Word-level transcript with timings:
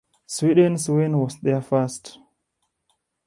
Sweden's 0.25 0.89
win 0.89 1.19
was 1.19 1.37
their 1.39 1.61
first. 1.61 2.17